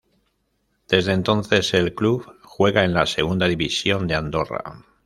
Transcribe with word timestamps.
Desde 0.89 1.13
entonces, 1.13 1.75
el 1.75 1.93
club 1.93 2.25
juega 2.41 2.83
en 2.83 2.95
la 2.95 3.05
segunda 3.05 3.47
división 3.47 4.07
de 4.07 4.15
Andorra. 4.15 4.83